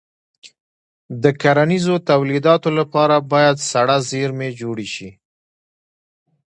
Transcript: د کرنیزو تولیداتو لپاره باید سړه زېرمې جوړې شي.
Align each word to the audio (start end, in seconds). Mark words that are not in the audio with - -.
د 1.23 1.25
کرنیزو 1.41 1.95
تولیداتو 2.09 2.69
لپاره 2.79 3.15
باید 3.31 3.57
سړه 3.71 3.97
زېرمې 4.09 4.49
جوړې 4.59 4.87
شي. 4.95 5.09